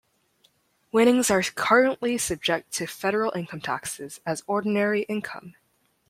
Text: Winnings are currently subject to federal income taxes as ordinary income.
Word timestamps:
Winnings 0.91 1.29
are 1.29 1.43
currently 1.43 2.17
subject 2.17 2.71
to 2.73 2.87
federal 2.87 3.31
income 3.33 3.61
taxes 3.61 4.19
as 4.25 4.43
ordinary 4.47 5.03
income. 5.03 5.53